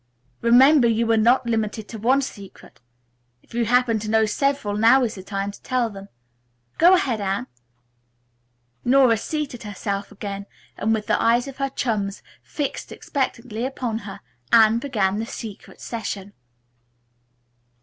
[0.41, 2.81] Remember, you are not limited to one secret.
[3.43, 6.09] If you happen to know several, now is the time to tell them.
[6.79, 7.45] Go ahead, Anne."
[8.83, 14.21] Nora seated herself again and with the eyes of her chums fixed expectantly upon her,
[14.51, 16.33] Anne began the secret session.